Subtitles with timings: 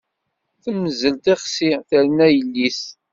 [0.63, 2.81] Temzel tixsi, terna yelli-s.